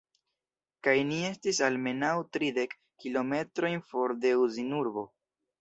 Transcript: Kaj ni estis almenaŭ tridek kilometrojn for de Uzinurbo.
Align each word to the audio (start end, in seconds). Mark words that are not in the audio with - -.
Kaj 0.87 0.93
ni 1.09 1.19
estis 1.27 1.59
almenaŭ 1.67 2.15
tridek 2.37 2.75
kilometrojn 3.05 3.87
for 3.93 4.19
de 4.25 4.37
Uzinurbo. 4.47 5.07